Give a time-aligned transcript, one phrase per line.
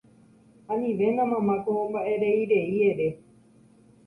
[0.71, 3.07] Anivéna mama ko mba'ereirei ere